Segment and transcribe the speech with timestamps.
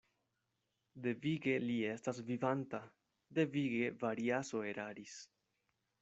[1.07, 2.79] Devige li estas vivanta;
[3.39, 5.19] devige Variaso eraris.